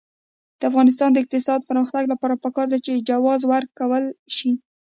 د 0.59 0.61
افغانستان 0.69 1.09
د 1.11 1.17
اقتصادي 1.23 1.67
پرمختګ 1.69 2.03
لپاره 2.13 2.41
پکار 2.43 2.67
ده 2.71 2.77
چې 2.85 3.03
جواز 3.09 3.41
ورکول 3.53 4.05
شي. 4.35 4.51